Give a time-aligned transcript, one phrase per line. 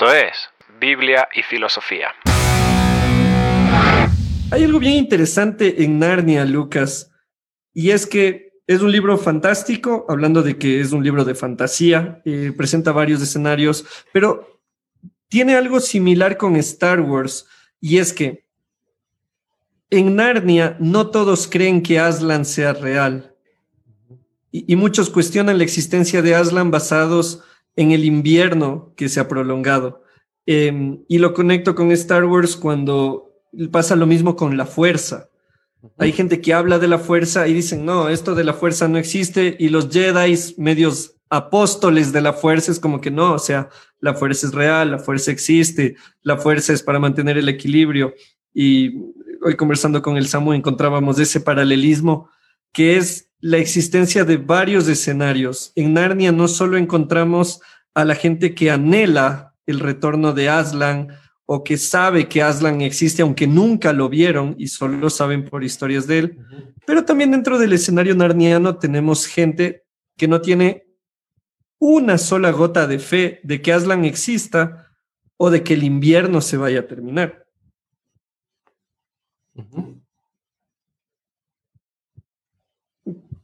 [0.00, 0.48] Esto es
[0.80, 2.08] Biblia y Filosofía.
[4.50, 7.12] Hay algo bien interesante en Narnia, Lucas,
[7.74, 12.22] y es que es un libro fantástico, hablando de que es un libro de fantasía,
[12.24, 14.62] eh, presenta varios escenarios, pero
[15.28, 17.46] tiene algo similar con Star Wars,
[17.78, 18.46] y es que
[19.90, 23.36] en Narnia no todos creen que Aslan sea real,
[24.50, 27.44] y, y muchos cuestionan la existencia de Aslan basados
[27.76, 30.02] en el invierno que se ha prolongado.
[30.46, 33.30] Em, y lo conecto con Star Wars cuando
[33.70, 35.28] pasa lo mismo con la fuerza.
[35.96, 38.98] Hay gente que habla de la fuerza y dicen, no, esto de la fuerza no
[38.98, 39.56] existe.
[39.58, 44.14] Y los Jedi, medios apóstoles de la fuerza, es como que no, o sea, la
[44.14, 48.14] fuerza es real, la fuerza existe, la fuerza es para mantener el equilibrio.
[48.52, 48.94] Y
[49.42, 52.28] hoy conversando con el Samu encontrábamos ese paralelismo
[52.72, 55.72] que es la existencia de varios escenarios.
[55.74, 57.60] En Narnia no solo encontramos
[57.94, 61.08] a la gente que anhela el retorno de Aslan
[61.46, 66.06] o que sabe que Aslan existe aunque nunca lo vieron y solo saben por historias
[66.06, 66.38] de él,
[66.86, 69.84] pero también dentro del escenario narniano tenemos gente
[70.16, 70.86] que no tiene
[71.78, 74.92] una sola gota de fe de que Aslan exista
[75.36, 77.46] o de que el invierno se vaya a terminar.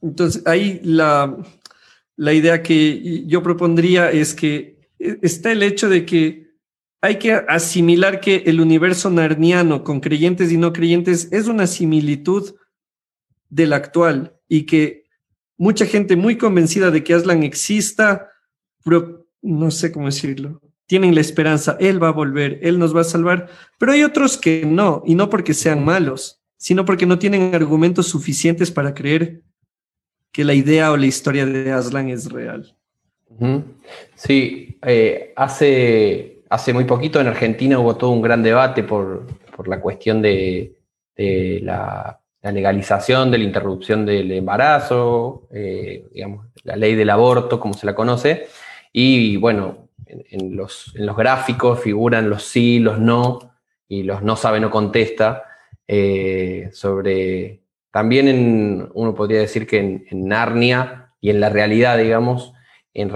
[0.07, 1.37] Entonces, ahí la,
[2.17, 6.47] idea que yo propondría es que está el hecho de que
[7.01, 12.55] hay que asimilar que el universo narniano con creyentes y no creyentes es una similitud
[13.51, 15.05] del actual y que
[15.59, 18.31] mucha gente muy convencida de que Aslan exista,
[19.43, 23.05] no sé cómo decirlo, tienen la esperanza, Él va a volver, Él nos va a
[23.05, 23.49] salvar,
[23.79, 28.07] pero hay otros que no, y no porque sean malos, sino porque no tienen argumentos
[28.07, 29.43] suficientes para creer
[30.37, 32.77] que la idea o la historia de Aslan es real.
[34.17, 39.27] Sí, eh, hace, hace muy poquito en Argentina hubo todo un gran debate por,
[39.65, 40.77] la cuestión de,
[41.17, 47.87] la, legalización de la interrupción del embarazo, eh, digamos, la ley del aborto, como se
[47.87, 48.47] la conoce,
[48.93, 53.39] y bueno, en, los, en los gráficos figuran los sí, los no,
[53.89, 55.45] y los no sabe, no contesta,
[55.89, 57.63] eh, sobre
[57.97, 62.53] también en, uno podría decir que en, Narnia y en la realidad, digamos,
[62.93, 63.11] en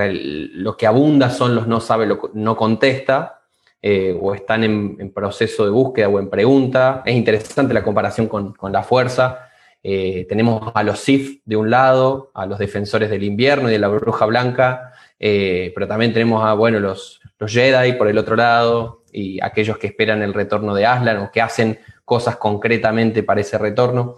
[0.64, 3.42] lo que abunda son los no sabe, lo, no contesta,
[3.82, 7.02] eh, o están en, proceso de búsqueda o en pregunta.
[7.04, 9.50] Es interesante la comparación con, la fuerza.
[9.82, 13.80] Eh, tenemos a los Sith de un lado, a los defensores del invierno y de
[13.80, 18.34] la bruja blanca, eh, pero también tenemos a bueno, los, los Jedi por el otro
[18.34, 23.42] lado y aquellos que esperan el retorno de Aslan o que hacen cosas concretamente para
[23.42, 24.16] ese retorno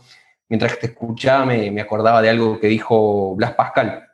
[0.52, 4.08] mientras que te escuchaba me, acordaba de algo que dijo Blas Pascal,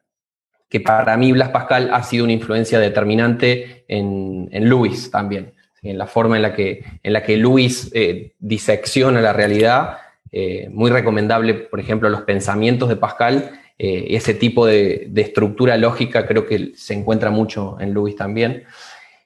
[0.69, 5.98] que para mí Blas Pascal ha sido una influencia determinante en, en Lewis también, en
[5.98, 9.98] la forma en la que, en la que Lewis eh, disecciona la realidad.
[10.31, 13.59] Eh, muy recomendable, por ejemplo, los pensamientos de Pascal.
[13.77, 18.62] Eh, ese tipo de, de, estructura lógica creo que se encuentra mucho en Lewis también.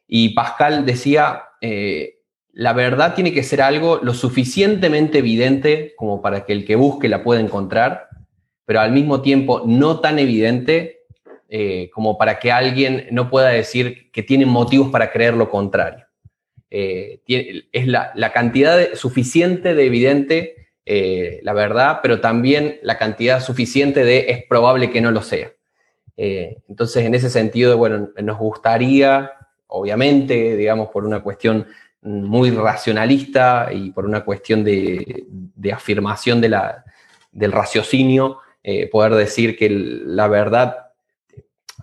[0.07, 1.43] Y Pascal decía,
[2.53, 7.09] la verdad tiene que ser algo lo suficientemente evidente como para que el que busque
[7.09, 8.09] la pueda encontrar,
[8.67, 11.03] pero al mismo tiempo no tan evidente
[11.49, 16.07] eh, como para que alguien no pueda decir que tiene motivos para creer lo contrario.
[16.71, 24.05] Eh, es la, cantidad suficiente de evidente eh, la verdad, pero también la cantidad suficiente
[24.05, 25.53] de es probable que no lo sea.
[26.17, 29.33] entonces, en ese sentido, bueno, nos gustaría,
[29.67, 31.67] obviamente, digamos, por una cuestión
[32.03, 35.25] muy racionalista y por una cuestión de,
[35.73, 40.77] afirmación del raciocinio, eh, poder decir que la verdad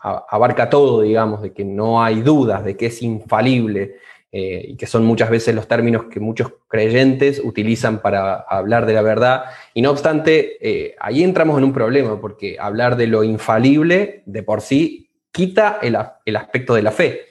[0.01, 3.97] abarca todo, digamos, de que no hay dudas, de que es infalible,
[4.31, 8.93] eh, y que son muchas veces los términos que muchos creyentes utilizan para hablar de
[8.93, 9.45] la verdad.
[9.73, 14.43] Y no obstante, eh, ahí entramos en un problema, porque hablar de lo infalible de
[14.43, 17.28] por sí quita el aspecto de la fe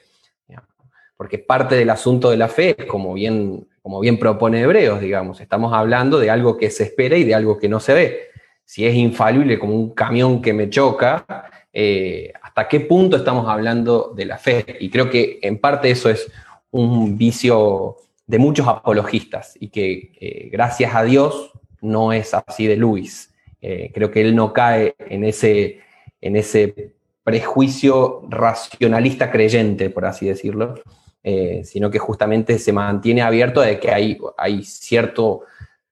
[1.19, 5.41] porque parte del asunto de la fe es como bien, como bien propone Hebreos, digamos,
[5.41, 8.19] estamos hablando de algo que se espera y de algo que no se ve.
[8.63, 11.25] Si es infalible como un camión que me choca,
[11.73, 14.77] eh, ¿hasta qué punto estamos hablando de la fe?
[14.79, 16.31] Y creo que en parte eso es
[16.71, 21.51] un vicio de muchos apologistas y que gracias a Dios
[21.81, 23.35] no es así de Luis.
[23.61, 25.81] Eh, creo que él no cae en ese,
[26.21, 26.93] en ese
[27.25, 30.75] prejuicio racionalista creyente, por así decirlo,
[31.23, 35.41] eh, sino que justamente se mantiene abierto de que hay, hay, cierto,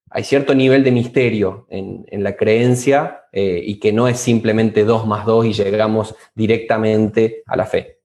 [0.09, 5.05] hay cierto nivel de misterio en, la creencia eh, y que no es simplemente dos
[5.05, 7.96] más dos y llegamos directamente a la fe.